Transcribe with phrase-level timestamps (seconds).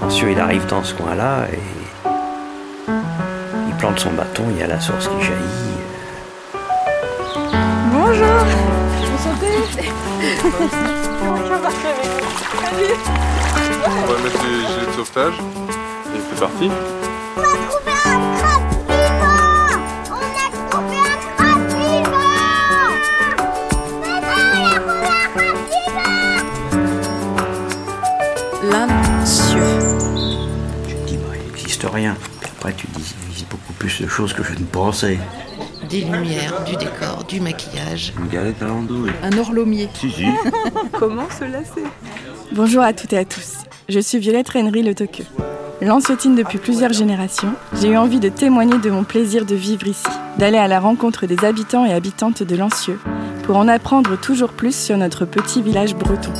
[0.00, 1.58] Lancieux, il arrive dans ce coin-là et
[3.68, 5.70] il plante son bâton, il y a la source qui jaillit.
[7.92, 8.26] Bonjour
[9.14, 9.60] Enchantée
[13.86, 15.34] On va mettre les gilets de sauvetage.
[16.14, 16.70] Et c'est parti.
[31.90, 32.16] Rien.
[32.40, 35.18] Puis après, tu dis, il existe beaucoup plus de choses que je ne pensais.
[35.88, 38.12] Des lumières, du décor, du maquillage.
[38.18, 39.10] Une galette à l'andouille.
[39.22, 39.88] Un horlomier.
[39.94, 40.24] Si, si.
[40.98, 41.84] Comment se lasser?
[42.52, 43.58] Bonjour à toutes et à tous.
[43.88, 45.26] Je suis Violette Rennery Le Toqueux.
[45.82, 50.06] Lanciotine depuis plusieurs générations, j'ai eu envie de témoigner de mon plaisir de vivre ici,
[50.36, 53.00] d'aller à la rencontre des habitants et habitantes de Lancieux,
[53.44, 56.32] pour en apprendre toujours plus sur notre petit village breton.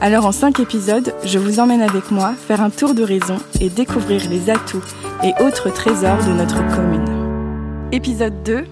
[0.00, 4.22] Alors en cinq épisodes, je vous emmène avec moi faire un tour d'horizon et découvrir
[4.30, 4.82] les atouts
[5.22, 7.88] et autres trésors de notre commune.
[7.92, 8.64] Épisode 2,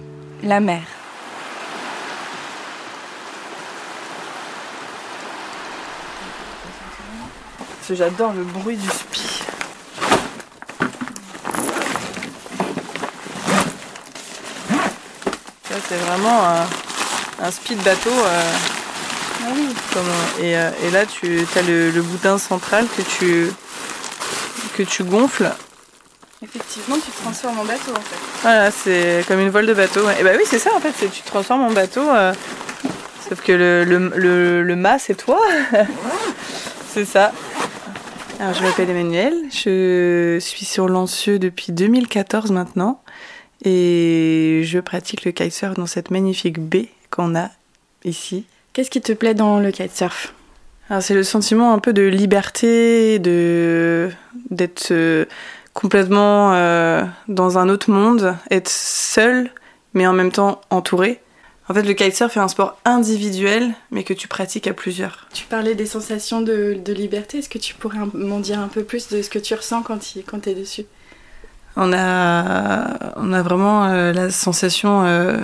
[0.43, 0.81] la mer.
[7.91, 9.41] J'adore le bruit du spi.
[15.67, 18.09] Ça, c'est vraiment un, un spi de bateau.
[18.11, 18.51] euh,
[19.93, 23.47] comme un- et, euh, et là, tu as le, le boudin central que tu,
[24.77, 25.51] que tu gonfles.
[26.41, 28.15] Effectivement, tu transformes en bateau en fait.
[28.43, 30.05] Voilà, c'est comme une voile de bateau.
[30.05, 30.15] ouais.
[30.21, 32.01] Et bah oui, c'est ça en fait, c'est tu transformes en bateau.
[32.09, 32.33] euh,
[33.27, 35.39] sauf que le, le, le, le mât, c'est toi.
[36.93, 37.31] c'est ça.
[38.39, 43.01] Alors, je m'appelle Emmanuel, je suis sur Lancieux depuis 2014 maintenant.
[43.65, 47.49] Et je pratique le kitesurf dans cette magnifique baie qu'on a
[48.05, 48.45] ici.
[48.79, 50.33] Qu'est-ce qui te plaît dans le kitesurf?
[50.89, 54.09] Alors, c'est le sentiment un peu de liberté, de
[54.51, 55.25] d'être euh,
[55.73, 59.49] complètement euh, dans un autre monde, être seul,
[59.93, 61.19] mais en même temps entouré.
[61.67, 65.27] En fait, le kitesurf est un sport individuel, mais que tu pratiques à plusieurs.
[65.33, 67.39] Tu parlais des sensations de, de liberté.
[67.39, 69.99] Est-ce que tu pourrais m'en dire un peu plus de ce que tu ressens quand
[69.99, 70.85] tu es dessus?
[71.75, 75.37] On a, on a vraiment euh, la sensation euh,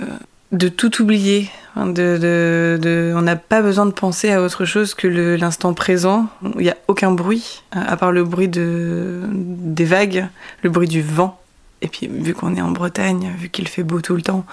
[0.52, 1.50] de tout oublier.
[1.76, 5.06] On n'a pas besoin de penser à autre chose que
[5.36, 6.26] l'instant présent.
[6.42, 10.26] Il n'y a aucun bruit, euh, à part le bruit de, des vagues,
[10.62, 11.40] le bruit du vent.
[11.82, 14.46] Et puis, vu qu'on est en Bretagne, vu qu'il fait beau tout le temps,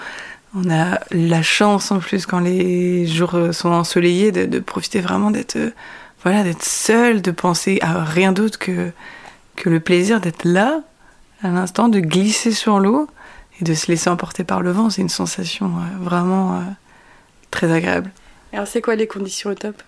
[0.54, 5.30] on a la chance en plus, quand les jours sont ensoleillés, de, de profiter vraiment
[5.30, 5.56] d'être
[6.24, 8.90] voilà, d'être seul, de penser à rien d'autre que,
[9.56, 10.80] que le plaisir d'être là,
[11.42, 13.08] à l'instant, de glisser sur l'eau
[13.60, 14.88] et de se laisser emporter par le vent.
[14.88, 16.60] C'est une sensation euh, vraiment euh,
[17.54, 18.10] très agréable.
[18.52, 19.82] Alors, c'est quoi les conditions au top?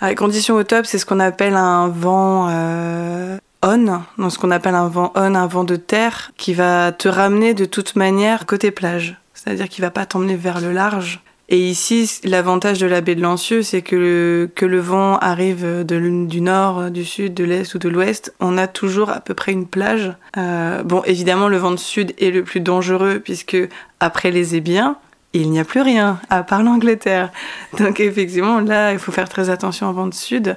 [0.00, 4.38] Alors, les conditions au top, c'est ce qu'on appelle un vent euh, on, donc ce
[4.38, 7.94] qu'on appelle un vent on, un vent de terre, qui va te ramener de toute
[7.96, 9.16] manière côté plage.
[9.34, 11.20] C'est-à-dire qu'il va pas t'emmener vers le large.
[11.52, 15.84] Et ici, l'avantage de la baie de Lancieux, c'est que le, que le vent arrive
[15.84, 18.32] de du nord, du sud, de l'est ou de l'ouest.
[18.38, 20.12] On a toujours à peu près une plage.
[20.36, 23.56] Euh, bon, évidemment, le vent de sud est le plus dangereux puisque
[23.98, 24.96] après les ébiens,
[25.32, 27.30] il n'y a plus rien, à part l'Angleterre.
[27.78, 30.56] Donc effectivement, là, il faut faire très attention au vent de sud.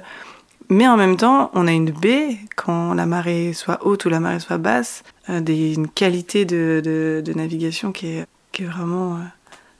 [0.70, 4.18] Mais en même temps, on a une baie, quand la marée soit haute ou la
[4.18, 8.66] marée soit basse, euh, des, une qualité de, de- de navigation qui est, qui est
[8.66, 9.18] vraiment euh,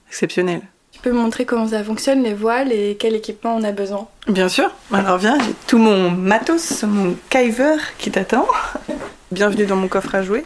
[0.07, 0.61] exceptionnelle.
[0.91, 4.07] Tu peux me montrer comment ça fonctionne, les voiles et quel équipement on a besoin?
[4.27, 4.71] Bien sûr.
[4.93, 8.47] Alors viens, j'ai tout mon matos, mon kiver qui t'attend.
[9.31, 10.45] Bienvenue dans mon coffre à jouer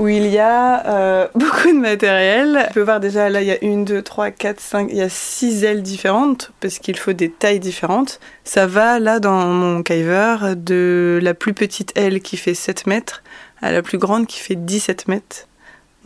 [0.00, 2.64] où il y a euh, beaucoup de matériel.
[2.68, 5.02] Tu peux voir déjà là, il y a une, deux, trois, quatre, cinq, il y
[5.02, 8.18] a six ailes différentes parce qu'il faut des tailles différentes.
[8.42, 13.22] Ça va là dans mon kiver de la plus petite aile qui fait 7 mètres
[13.60, 15.46] à la plus grande qui fait 17 mètres.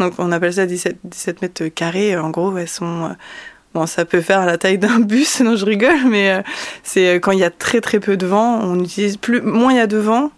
[0.01, 2.17] Donc on appelle ça 17, 17 mètres carrés.
[2.17, 3.05] En gros, elles sont...
[3.05, 3.09] euh,
[3.75, 6.43] Bon, ça peut faire la taille d'un bus, non je rigole, mais euh,
[6.85, 9.79] c'est quand il y a très très peu de vent, on utilise plus, moins il
[9.79, 10.31] y a de vent,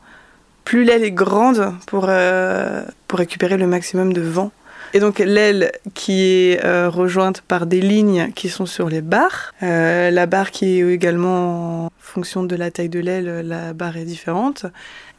[0.66, 4.50] plus l'aile est grande pour, euh, pour récupérer le maximum de vent.
[4.94, 9.54] Et donc l'aile qui est euh, rejointe par des lignes qui sont sur les barres,
[9.62, 13.96] euh, la barre qui est également en fonction de la taille de l'aile, la barre
[13.96, 14.66] est différente.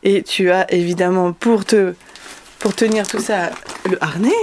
[0.04, 1.94] Et tu as évidemment pour te
[2.60, 3.52] pour tenir tout ça
[3.90, 4.42] le harnais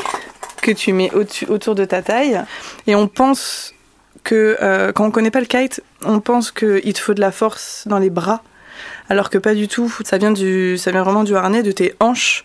[0.63, 2.41] que tu mets au-dessus- autour de ta taille.
[2.87, 3.75] Et on pense
[4.23, 4.57] que
[4.95, 7.99] quand on connaît pas le kite, on pense qu'il te faut de la force dans
[7.99, 8.43] les bras,
[9.09, 9.93] alors que pas du tout.
[10.05, 12.43] Ça vient du, ça vient vraiment du harnais, de tes hanches,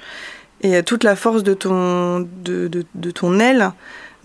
[0.61, 3.71] et euh, toute la force de ton, de, de, ton aile,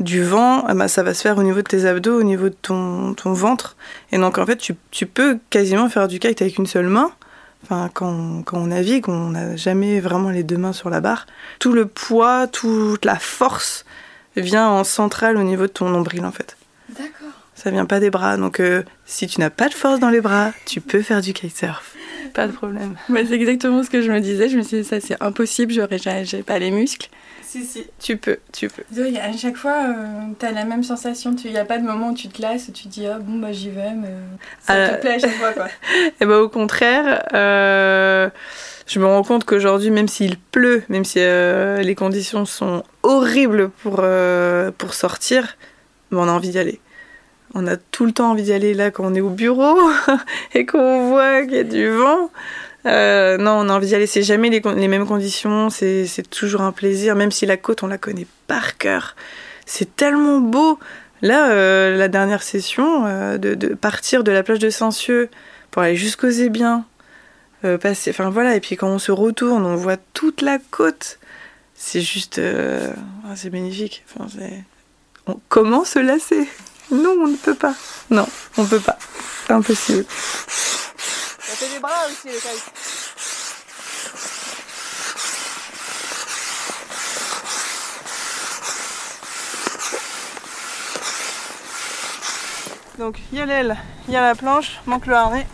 [0.00, 2.48] du vent, eh ben, ça va se faire au niveau de tes abdos, au niveau
[2.48, 3.76] de ton, ton ventre.
[4.12, 7.12] Et donc en fait, tu, tu peux quasiment faire du kite avec une seule main,
[7.64, 11.26] Enfin, quand quand on navigue, on n'a jamais vraiment les deux mains sur la barre.
[11.60, 13.86] Tout le poids, toute la force
[14.36, 16.58] vient en centrale au niveau de ton nombril en fait.
[16.90, 17.43] D'accord.
[17.64, 18.36] Ça vient pas des bras.
[18.36, 21.32] Donc euh, si tu n'as pas de force dans les bras, tu peux faire du
[21.32, 21.94] kitesurf.
[22.34, 22.94] Pas de problème.
[23.08, 24.48] Bah, c'est exactement ce que je me disais.
[24.48, 27.08] Je me suis dit, ça c'est impossible, j'aurais j'ai pas les muscles.
[27.42, 27.86] Si, si.
[28.00, 28.82] Tu peux, tu peux.
[28.96, 29.94] Oui, à chaque fois, euh,
[30.38, 31.34] t'as la même sensation.
[31.44, 33.18] Il n'y a pas de moment où tu te lasses, où tu te dis, ah
[33.20, 34.08] bon, bah j'y vais, mais
[34.60, 35.68] ça Euh, te plaît à chaque fois, quoi.
[36.20, 38.28] Et ben au contraire, euh,
[38.88, 43.68] je me rends compte qu'aujourd'hui, même s'il pleut, même si euh, les conditions sont horribles
[43.70, 45.56] pour, euh, pour sortir,
[46.10, 46.80] ben, on a envie d'y aller.
[47.54, 49.76] On a tout le temps envie d'y aller là quand on est au bureau
[50.54, 52.30] et qu'on voit qu'il y a du vent.
[52.86, 54.06] Euh, non, on a envie d'y aller.
[54.06, 55.70] C'est jamais les, mêmes conditions.
[55.70, 59.14] C'est toujours un plaisir, même si la côte, on la connaît par cœur.
[59.66, 60.78] C'est tellement beau.
[61.22, 65.30] Là, euh, la dernière session, euh, de, partir de la plage de Saint-Cieux
[65.70, 66.84] pour aller jusqu'aux Ébiens,
[67.64, 71.18] enfin voilà, et puis quand on se retourne, on voit toute la côte.
[71.74, 74.04] C'est juste, ah, c'est magnifique.
[74.06, 74.26] Enfin,
[75.26, 76.46] on- comment se lasser
[76.90, 77.74] Non, on ne peut pas.
[78.10, 78.26] Non,
[78.56, 78.98] on peut pas.
[79.46, 80.06] C'est impossible.
[80.08, 82.72] Ça fait des bras aussi, le kite.
[92.98, 93.76] Donc, il y a l'aile,
[94.06, 95.46] il y a la planche, manque le harnais.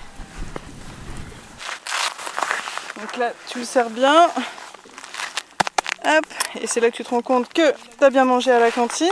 [3.01, 4.29] Donc là, tu le serres bien.
[6.05, 6.27] Hop,
[6.61, 8.71] et c'est là que tu te rends compte que tu as bien mangé à la
[8.71, 9.09] cantine.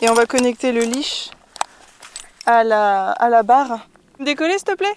[0.00, 1.30] Et on va connecter le leash
[2.46, 3.86] à la, barre.
[4.20, 4.94] Décoller, s'il te plaît?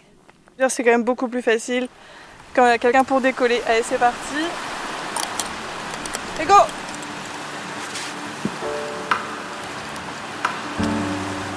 [0.69, 1.87] C'est quand même beaucoup plus facile
[2.55, 3.61] quand il y a quelqu'un pour décoller.
[3.67, 4.45] Allez, c'est parti.
[6.41, 6.53] Et go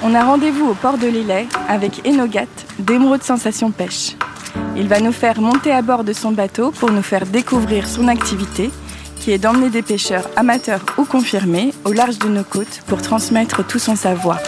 [0.03, 2.47] On a rendez-vous au port de Lillet avec Enogat
[2.79, 4.17] d'Émeraude Sensation Pêche.
[4.77, 8.09] Il va nous faire monter à bord de son bateau pour nous faire découvrir son
[8.09, 8.71] activité,
[9.25, 13.67] qui est d'emmener des pêcheurs amateurs ou confirmés au large de nos côtes pour transmettre
[13.67, 14.39] tout son savoir.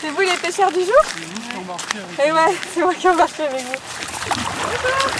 [0.00, 0.94] C'est vous les pêcheurs du jour?
[2.24, 3.74] Et ouais, c'est moi qui embarque avec vous.
[4.72, 5.10] Bonjour.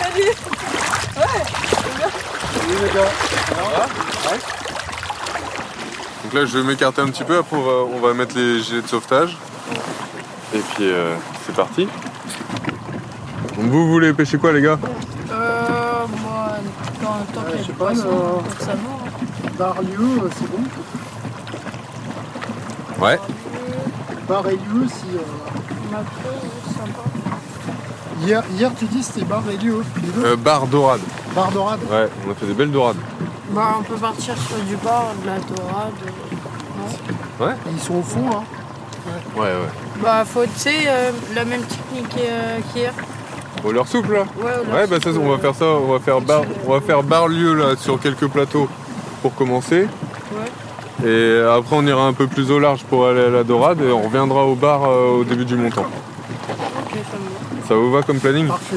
[0.00, 0.32] Salut
[6.24, 7.36] Donc là, je vais m'écarter un petit peu.
[7.36, 9.36] Après, on va, on va mettre les gilets de sauvetage.
[10.54, 11.14] Et puis, euh,
[11.44, 11.86] c'est parti.
[13.58, 14.78] Donc, vous voulez pêcher quoi, les gars
[15.30, 16.48] Euh, moi,
[17.02, 18.72] tant, tant qu'il y a du pas, poisson, euh, ça va.
[18.72, 19.50] hein.
[19.58, 20.62] Bar-lieu, euh, c'est bon.
[23.04, 23.18] Ouais.
[24.28, 25.16] Bar et lieu, si.
[25.16, 25.20] euh.
[28.24, 29.82] Hier, hier, tu dis c'était bar et lieu.
[30.02, 31.00] Les deux Euh, bar dorade.
[31.34, 31.80] Bar dorade.
[31.90, 32.96] Ouais, on a fait des belles dorades.
[33.50, 35.92] Bah, on peut partir sur du bar, de la dorade.
[37.40, 38.42] non Et Ils sont au fond, là.
[39.36, 39.68] Ouais, ouais.
[40.02, 42.92] Bah, faut, tu sais, euh, la même technique euh, qu'hier.
[43.72, 45.66] Leur souple, là Ouais, on Ouais, bah ça, on va faire ça.
[45.66, 48.68] On va faire bar, on va faire bar lieu, là, sur quelques plateaux
[49.22, 49.86] pour commencer.
[50.32, 51.06] Ouais.
[51.06, 53.92] Et après, on ira un peu plus au large pour aller à la dorade et
[53.92, 55.82] on reviendra au bar euh, au début du montant.
[55.82, 57.68] Ok, ça me va.
[57.68, 58.48] Ça vous va comme planning?
[58.48, 58.76] Parfait.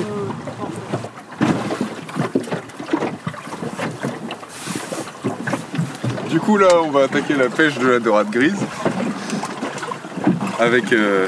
[6.30, 8.66] Du coup, là, on va attaquer la pêche de la dorade grise.
[10.60, 11.28] Avec euh,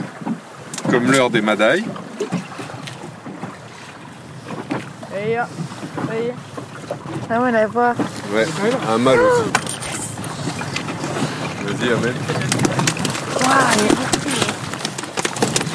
[0.92, 1.86] comme l'heure des madailles.
[5.26, 5.48] Et là,
[6.04, 6.34] voyez.
[7.36, 7.96] Ah ouais, la voir.
[8.32, 8.46] Ouais,
[8.94, 9.50] un mâle aussi.
[11.66, 12.14] Vas-y, amène.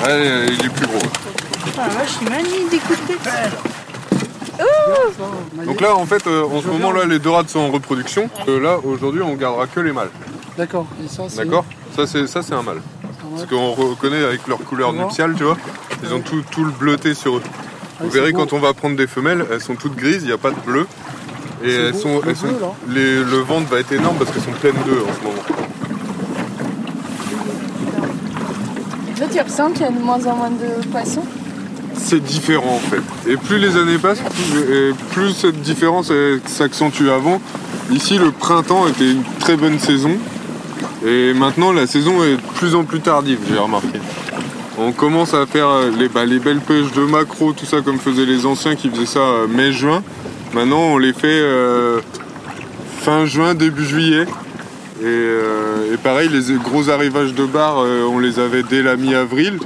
[0.04, 0.98] Ouais, il est plus gros.
[1.76, 3.16] Ah, la vache, il m'a mis d'écouter.
[5.66, 8.30] Donc là, en fait, euh, en ce moment, là, les dorades sont en reproduction.
[8.46, 10.10] Euh, là, aujourd'hui, on gardera que les mâles.
[10.56, 10.86] D'accord.
[11.04, 11.38] Et ça, c'est.
[11.44, 11.64] D'accord
[11.96, 12.82] Ça, c'est ça, c'est un mâle.
[13.34, 15.56] Parce qu'on reconnaît avec leur couleur Comment nuptiale, tu vois.
[16.04, 17.42] Ils ont tout, tout le bleuté sur eux.
[17.44, 18.38] Ah, Vous c'est verrez beau.
[18.44, 20.60] quand on va prendre des femelles, elles sont toutes grises, il n'y a pas de
[20.64, 20.86] bleu.
[21.64, 22.72] Et elles beau, sont, le elles sont- bleu, là.
[22.88, 25.42] les- le ventre va être énorme parce qu'elles sont pleines d'œufs en ce moment.
[29.20, 31.24] Là, tu ressens qu'il y a de moins en moins de poissons
[31.96, 33.02] C'est différent en fait.
[33.30, 36.12] Et plus les années passent, plus, et plus cette différence
[36.46, 37.40] s'accentue avant.
[37.90, 40.12] Ici, le printemps était une très bonne saison.
[41.04, 43.98] Et maintenant, la saison est de plus en plus tardive, j'ai remarqué.
[44.78, 47.98] On commence à faire euh, les, bah, les belles pêches de maquereau, tout ça comme
[47.98, 50.02] faisaient les anciens qui faisaient ça euh, mai-juin.
[50.54, 52.00] Maintenant, on les fait euh,
[53.00, 54.26] fin juin, début juillet.
[55.00, 58.96] Et, euh, et pareil, les gros arrivages de bar, euh, on les avait dès la
[58.96, 59.58] mi-avril.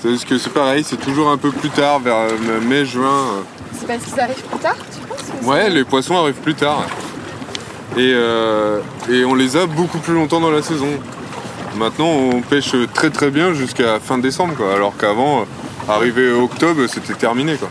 [0.00, 3.44] C'est Parce que c'est pareil, c'est toujours un peu plus tard, vers euh, mai-juin.
[3.78, 6.84] C'est parce qu'ils arrivent plus tard, tu penses ou Ouais, les poissons arrivent plus tard.
[7.98, 8.14] Et,
[9.10, 10.88] et on les a beaucoup plus longtemps dans la saison.
[11.76, 14.74] Maintenant, on pêche très très bien jusqu'à fin décembre, quoi.
[14.74, 15.44] Alors qu'avant,
[15.88, 17.68] arrivé octobre, c'était terminé, quoi.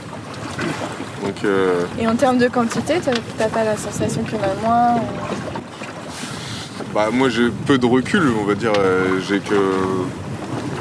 [1.41, 2.96] Donc, euh, Et en termes de quantité,
[3.38, 7.86] t'as pas la sensation qu'il y en a moins ou- bah, moi, j'ai peu de
[7.86, 8.74] recul, on va dire.
[8.77, 9.55] euh, J'ai que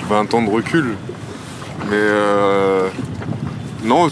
[0.09, 0.95] 20 ans de recul.
[1.91, 2.88] Mais euh,
[3.85, 4.09] non,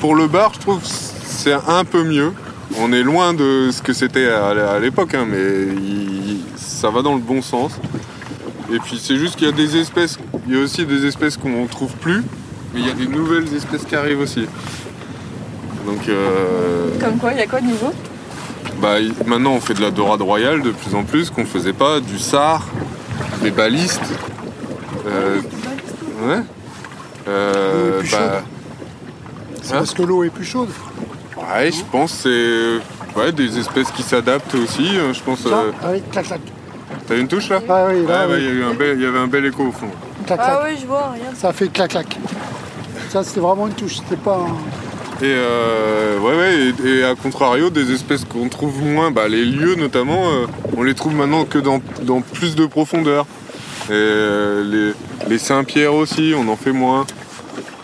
[0.00, 2.32] pour le bar, je trouve c'est un peu mieux.
[2.78, 7.00] On est loin de ce que c'était à à l'époque, hein, mais il- ça va
[7.02, 7.72] dans le bon sens.
[8.72, 11.36] Et puis c'est juste qu'il y a des espèces, il y a aussi des espèces
[11.36, 12.22] qu'on ne trouve plus,
[12.72, 14.46] mais il y a des nouvelles espèces qui arrivent aussi.
[15.86, 17.92] Donc euh, Comme quoi, il y a quoi de nouveau?
[18.80, 18.94] bah,
[19.26, 22.18] maintenant on fait de la dorade royale de plus en plus, qu'on faisait pas, du
[22.18, 22.66] sard,
[23.42, 24.00] des balistes.
[25.06, 25.40] Euh,
[26.22, 26.40] ouais.
[27.28, 28.42] Euh, bah,
[29.62, 30.68] C'est Hein parce que l'eau est plus chaude.
[31.36, 32.80] ouais, je pense que
[33.14, 34.88] c'est ouais, des espèces qui s'adaptent aussi.
[34.98, 35.40] hein, Je pense.
[35.40, 36.40] Ça, euh, ah oui, clac, clac.
[37.06, 37.60] T'as une touche là?
[37.68, 39.64] Ah oui, là, il y, a eu un bel- il y avait un bel écho
[39.64, 39.88] au fond.
[40.26, 41.36] Clac, Ah oui, je vois, regarde.
[41.36, 42.18] Ça fait clac, clac.
[43.10, 43.96] Ça, c'était vraiment une touche.
[43.96, 44.56] C'était pas un...
[45.24, 50.28] Et euh, ouais, et, à contrario, des espèces qu'on trouve moins, bah, les lieux notamment,
[50.28, 50.44] euh,
[50.76, 51.80] on les trouve maintenant que dans,
[52.20, 53.24] plus de profondeur.
[53.90, 54.92] Euh,
[55.24, 57.06] les, les Saint-Pierre aussi, on en fait moins.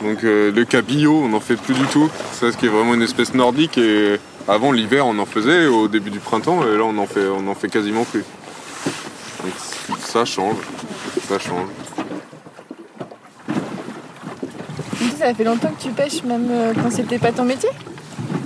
[0.03, 2.11] Donc le cabillaud, on n'en fait plus du tout.
[2.33, 3.79] Ça, ce qui est vraiment une espèce nordique.
[3.79, 4.17] Et
[4.47, 7.49] avant l'hiver, on en faisait au début du printemps, et là, on en fait, on
[7.49, 8.25] en fait quasiment plus.
[9.43, 9.55] Donc
[10.01, 10.57] ça change,
[11.27, 11.69] ça change.
[14.99, 17.69] Tu dis, Ça fait longtemps que tu pêches, même euh, quand c'était pas ton métier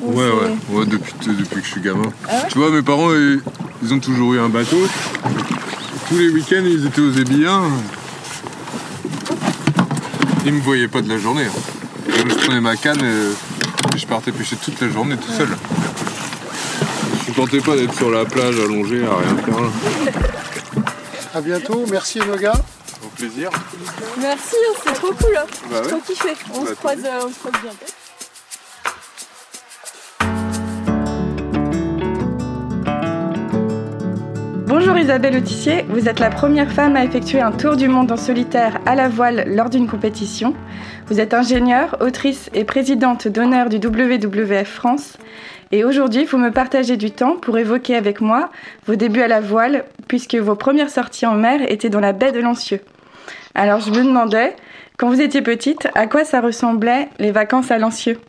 [0.03, 2.11] Ou Ouais, ouais, ouais, depuis, depuis que je suis gamin.
[2.29, 3.41] Ah ouais tu vois, mes parents, ils,
[3.83, 4.79] ils ont toujours eu un bateau.
[6.09, 7.63] Tous les week-ends, ils étaient aux Ébillins.
[10.45, 11.45] Ils me voyaient pas de la journée.
[11.47, 12.13] hein.
[12.19, 15.49] Donc, je prenais ma canne et, et je partais pêcher toute la journée tout seul.
[17.21, 19.61] Je supportais pas d'être sur la plage allongé à rien faire.
[19.61, 19.69] là.
[21.35, 21.85] À bientôt.
[21.91, 22.53] Merci, Enoga.
[22.53, 22.74] Au
[23.25, 23.51] plaisir.
[24.21, 25.37] Merci, hein, c'est trop cool.
[25.37, 25.47] Hein.
[25.71, 25.89] Bah J'ai ouais.
[25.89, 26.29] trop kiffé.
[26.55, 27.87] On, Bah, se croise, euh, on se croise bientôt.
[34.67, 38.17] Bonjour Isabelle Autissier, vous êtes la première femme à effectuer un tour du monde en
[38.17, 40.55] solitaire à la voile lors d'une compétition.
[41.07, 45.17] Vous êtes ingénieure, autrice et présidente d'honneur du WWF France.
[45.73, 48.51] Et aujourd'hui, vous me partagez du temps pour évoquer avec moi
[48.87, 52.33] vos débuts à la voile, puisque vos premières sorties en mer étaient dans la baie
[52.33, 52.81] de Lancieux.
[53.55, 54.57] Alors je me demandais,
[54.99, 58.21] quand vous étiez petite, à quoi ça ressemblait les vacances à Lancieux?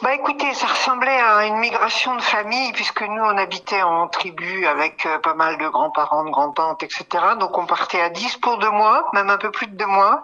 [0.00, 4.64] Bah écoutez, ça ressemblait à une migration de famille puisque nous on habitait en tribu
[4.64, 7.04] avec euh, pas mal de grands-parents, de grands-tantes, etc.
[7.40, 10.22] Donc on partait à 10 pour deux mois, même un peu plus de deux mois.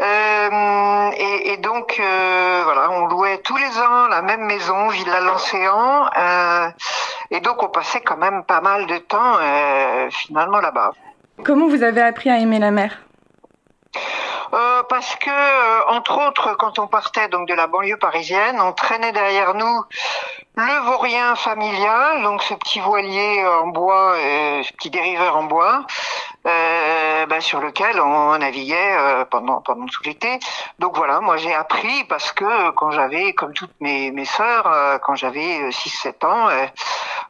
[0.00, 5.18] Euh, et, donc euh, voilà, on louait tous les ans la même maison, Villa.
[5.18, 6.70] Euh,
[7.30, 9.38] et donc on passait quand même pas mal de temps
[10.10, 10.92] finalement là-bas.
[11.44, 12.98] Comment vous avez appris à aimer la mer?
[14.54, 18.72] Euh, parce que, euh, entre autres, quand on partait donc de la banlieue parisienne, on
[18.72, 19.84] traînait derrière nous
[20.56, 25.84] le vaurien familial, donc ce petit voilier en bois, euh, ce petit dériveur en bois,
[26.46, 30.40] euh, bah, sur lequel on naviguait pendant pendant tout l'été.
[30.78, 35.14] Donc voilà, moi j'ai appris parce que quand j'avais, comme toutes mes mes sœurs, quand
[35.14, 36.48] j'avais 6-7 ans,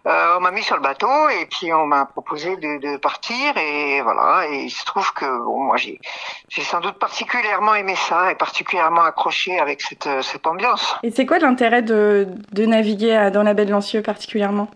[0.06, 3.56] euh, on m'a mis sur le bateau et puis on m'a proposé de, de partir
[3.56, 4.46] et voilà.
[4.50, 6.00] Et il se trouve que bon, moi j'ai
[6.48, 10.96] j'ai sans doute particulièrement aimé ça et particulièrement accroché avec cette, cette ambiance.
[11.02, 14.68] Et c'est quoi l'intérêt de, de naviguer dans la baie de Lancieux particulièrement?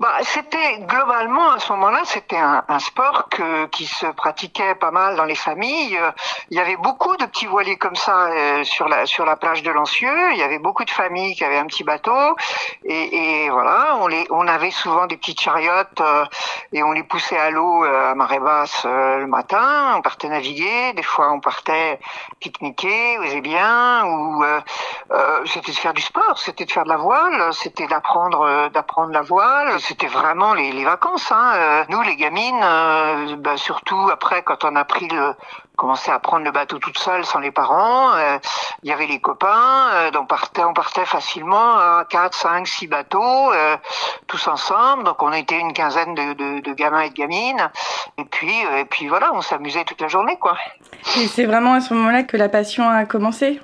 [0.00, 4.90] Bah, c'était globalement à ce moment-là, c'était un, un sport que, qui se pratiquait pas
[4.90, 6.00] mal dans les familles.
[6.50, 9.62] Il y avait beaucoup de petits voiliers comme ça euh, sur la sur la plage
[9.62, 10.32] de Lancieux.
[10.32, 12.34] Il y avait beaucoup de familles qui avaient un petit bateau
[12.82, 16.24] et, et voilà, on les on avait souvent des petites chariotes euh,
[16.72, 19.96] et on les poussait à l'eau euh, à marée basse euh, le matin.
[19.96, 20.94] On partait naviguer.
[20.94, 22.00] Des fois, on partait
[22.40, 24.60] pique-niquer aux Ébiens ou euh,
[25.44, 29.20] c'était de faire du sport, c'était de faire de la voile, c'était d'apprendre d'apprendre la
[29.20, 31.32] voile, c'était vraiment les, vacances.
[31.32, 31.52] Hein.
[31.56, 35.34] Euh, Nous, les gamines, euh, bah, surtout après quand on a pris le
[35.74, 38.38] commencé à prendre le bateau toute seule sans les parents, euh,
[38.82, 42.68] il y avait les copains, euh, donc on partait, on partait facilement à 4, 5,
[42.68, 43.52] 6 bateaux,
[44.26, 47.70] tous ensemble, donc on était une quinzaine de, de, de gamins et de gamines,
[48.18, 50.54] et puis, et puis voilà, on s'amusait toute la journée, quoi.
[51.16, 53.58] Et c'est vraiment à ce moment-là que la passion a commencé?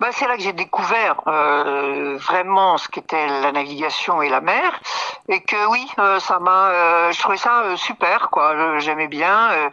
[0.00, 4.80] Bah, c'est là que j'ai découvert euh, vraiment ce qu'était la navigation et la mer.
[5.28, 8.78] et que oui, euh, ça m'a, euh, je trouvais ça euh, super, quoi.
[8.78, 9.50] J'aimais bien.
[9.52, 9.70] euh.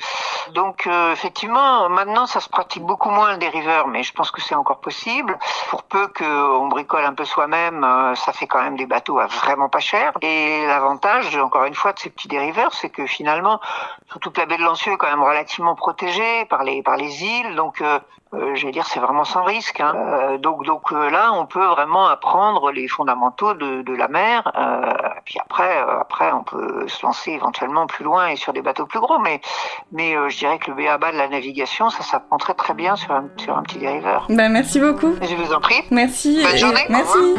[0.53, 4.41] donc euh, effectivement, maintenant ça se pratique beaucoup moins le dériveur, mais je pense que
[4.41, 5.37] c'est encore possible.
[5.69, 9.69] Pour peu qu'on bricole un peu soi-même, ça fait quand même des bateaux à vraiment
[9.69, 10.11] pas cher.
[10.21, 13.59] Et l'avantage, encore une fois, de ces petits dériveurs, c'est que finalement,
[14.09, 17.23] surtout que la baie de Lancieux est quand même relativement protégée par les par les
[17.23, 17.81] îles, donc
[18.33, 19.79] euh, euh, j'allais dire c'est vraiment sans risque.
[19.79, 19.93] hein.
[19.95, 24.51] Euh, donc donc euh, là, on peut vraiment apprendre les fondamentaux de, de la mer.
[24.57, 24.93] Euh,
[25.25, 28.85] puis après euh, après on peut se lancer éventuellement plus loin et sur des bateaux
[28.85, 29.19] plus gros.
[29.19, 29.41] Mais
[29.91, 31.11] mais euh, je dirais que le B.A.B.A.
[31.11, 34.25] de la navigation, ça s'apprend très très bien sur un sur un petit dériveur.
[34.29, 35.13] Bah, merci beaucoup.
[35.21, 35.81] Je vous en prie.
[35.91, 36.41] Merci.
[36.43, 37.35] Bonne journée, Merci.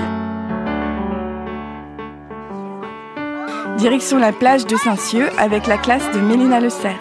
[3.79, 7.01] Direction la plage de Saint-Cieux avec la classe de Mélina Le Serre.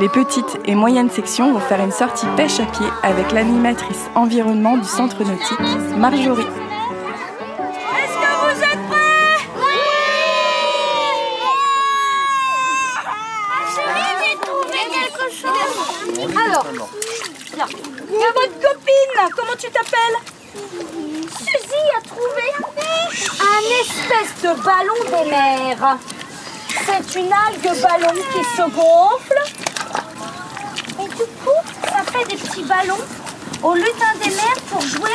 [0.00, 4.76] Les petites et moyennes sections vont faire une sortie pêche à pied avec l'animatrice environnement
[4.76, 5.58] du centre nautique,
[5.96, 6.46] Marjorie.
[6.46, 9.42] Est-ce que vous êtes prêts?
[9.56, 9.80] Oui
[14.22, 16.30] J'ai trouvé quelque chose.
[16.46, 16.66] Alors,
[17.56, 17.66] là,
[18.34, 19.16] votre copine.
[19.36, 20.18] Comment tu t'appelles?
[21.38, 22.46] Suzy a trouvé
[23.40, 25.98] Un espèce de ballon des mers.
[26.86, 29.40] C'est une algue ballon qui se gonfle.
[31.44, 31.50] Coup,
[31.84, 32.98] ça fait des petits ballons
[33.62, 35.10] au lutin des mers pour jouer.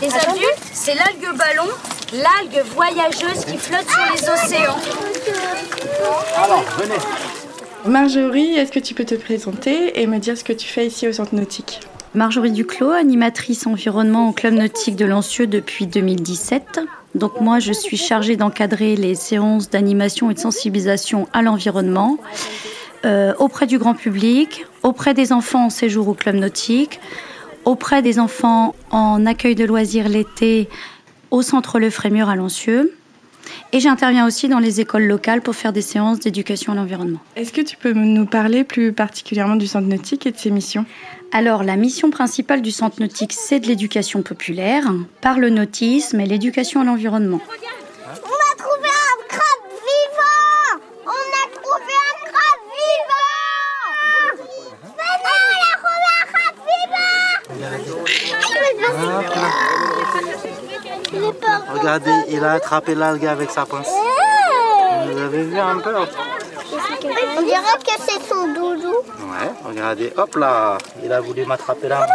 [0.00, 1.68] Les adultes, c'est l'algue ballon,
[2.12, 4.76] l'algue voyageuse qui flotte sur les océans.
[6.36, 6.98] Alors, venez.
[7.86, 11.06] Marjorie, est-ce que tu peux te présenter et me dire ce que tu fais ici
[11.06, 11.80] au centre nautique?
[12.14, 16.80] Marjorie Duclos, animatrice environnement au club nautique de Lancieux depuis 2017.
[17.14, 22.16] Donc moi, je suis chargée d'encadrer les séances d'animation et de sensibilisation à l'environnement
[23.04, 27.00] euh, auprès du grand public, auprès des enfants en séjour au club nautique,
[27.64, 30.68] auprès des enfants en accueil de loisirs l'été
[31.32, 32.94] au centre Le Frémur à Lancieux.
[33.72, 37.18] Et j'interviens aussi dans les écoles locales pour faire des séances d'éducation à l'environnement.
[37.36, 40.86] Est-ce que tu peux nous parler plus particulièrement du centre nautique et de ses missions?
[41.32, 44.84] Alors, la mission principale du centre nautique, c'est de l'éducation populaire,
[45.20, 47.40] par le nautisme et l'éducation à l'environnement.
[48.06, 53.34] On a trouvé un crabe vivant On a trouvé un crabe vivant
[54.82, 57.14] Venez, on a trouvé un crabe vivant
[61.12, 61.13] Il est pas
[61.72, 63.88] Regardez, il a attrapé l'algue avec sa pince.
[65.06, 68.92] Vous avez vu un peu On dirait que c'est son doudou.
[68.92, 72.06] Ouais, regardez, hop là, il a voulu m'attraper là.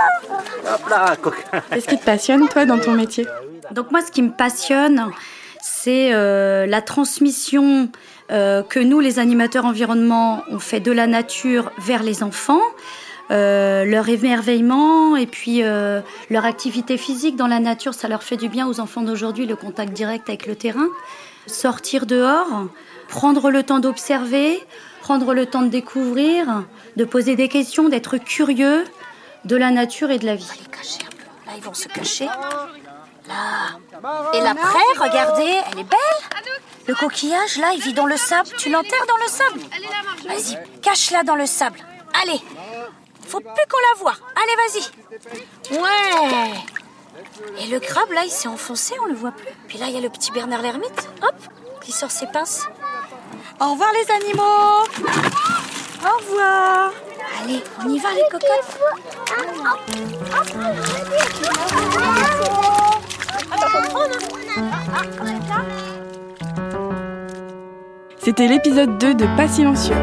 [0.74, 1.62] Hop là, coquin.
[1.70, 3.28] Qu'est-ce qui te passionne, toi, dans ton métier?
[3.72, 5.12] Donc moi, ce qui me passionne,
[5.62, 7.90] c'est euh, la transmission
[8.32, 12.62] euh, que nous, les animateurs environnement, on fait de la nature vers les enfants.
[13.32, 18.38] Euh, leur émerveillement et puis euh, leur activité physique dans la nature, ça leur fait
[18.38, 20.88] du bien aux enfants d'aujourd'hui, le contact direct avec le terrain.
[21.46, 22.68] Sortir dehors,
[23.08, 24.60] prendre le temps d'observer,
[25.02, 26.64] prendre le temps de découvrir,
[26.96, 28.84] de poser des questions, d'être curieux
[29.46, 30.50] de la nature et de la vie.
[31.46, 32.26] Là, ils vont se cacher.
[32.26, 33.78] Là.
[34.34, 36.00] Et l'après, regardez, elle est belle.
[36.88, 38.50] Le coquillage, là, il vit dans le sable.
[38.58, 39.60] Tu l'enterres dans le sable.
[40.28, 41.80] Vas-y, cache-la dans le sable.
[42.24, 42.42] Allez.
[43.30, 44.16] Faut plus qu'on la voie.
[44.36, 45.78] Allez, vas-y.
[45.78, 46.60] Ouais.
[47.60, 49.54] Et le crabe, là, il s'est enfoncé, on le voit plus.
[49.68, 51.10] Puis là, il y a le petit Bernard l'ermite.
[51.22, 51.36] Hop,
[51.82, 52.68] qui sort ses pinces.
[53.62, 54.84] Au revoir, les animaux.
[56.02, 56.92] Au revoir.
[57.44, 58.80] Allez, on y va, les cocottes.
[68.18, 69.96] C'était l'épisode 2 de Pas silencieux.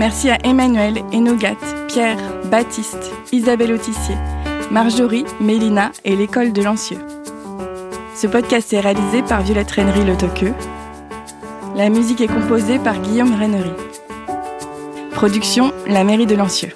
[0.00, 4.14] Merci à Emmanuel, Enogat, Pierre, Baptiste, Isabelle Autissier,
[4.70, 6.96] Marjorie, Mélina et l'école de Lancieux.
[8.14, 10.54] Ce podcast est réalisé par Violette Rennery Le Toqueux.
[11.76, 13.72] La musique est composée par Guillaume Rennery.
[15.10, 16.72] Production La mairie de Lancieux.